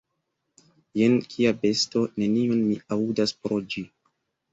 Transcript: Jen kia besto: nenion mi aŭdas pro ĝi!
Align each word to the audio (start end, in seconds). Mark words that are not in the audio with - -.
Jen 0.99 1.17
kia 1.33 1.51
besto: 1.65 2.01
nenion 2.23 2.63
mi 2.71 2.79
aŭdas 2.97 3.35
pro 3.43 3.61
ĝi! 3.75 3.85